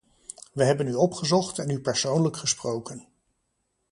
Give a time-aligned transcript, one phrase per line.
[0.53, 3.07] We hebben u opgezocht en u persoonlijk gesproken.